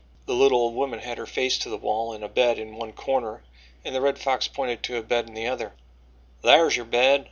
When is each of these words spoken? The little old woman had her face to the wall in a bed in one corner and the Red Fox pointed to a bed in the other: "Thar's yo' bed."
The 0.25 0.33
little 0.33 0.59
old 0.59 0.73
woman 0.73 0.97
had 1.01 1.19
her 1.19 1.27
face 1.27 1.59
to 1.59 1.69
the 1.69 1.77
wall 1.77 2.11
in 2.11 2.23
a 2.23 2.27
bed 2.27 2.57
in 2.57 2.75
one 2.75 2.91
corner 2.91 3.43
and 3.85 3.93
the 3.93 4.01
Red 4.01 4.17
Fox 4.17 4.47
pointed 4.47 4.81
to 4.81 4.97
a 4.97 5.03
bed 5.03 5.27
in 5.27 5.35
the 5.35 5.45
other: 5.45 5.73
"Thar's 6.41 6.75
yo' 6.75 6.85
bed." 6.85 7.19